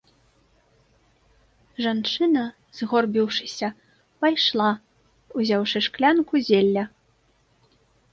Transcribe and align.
Жанчына, 1.85 2.45
згорбіўшыся, 2.77 3.69
пайшла, 4.23 4.71
узяўшы 5.41 5.79
шклянку 5.89 6.33
зелля. 6.49 6.83